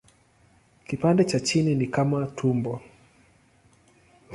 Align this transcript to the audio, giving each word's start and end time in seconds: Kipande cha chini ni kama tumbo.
Kipande 0.87 1.23
cha 1.25 1.39
chini 1.39 1.75
ni 1.75 1.87
kama 1.87 2.25
tumbo. 2.27 2.81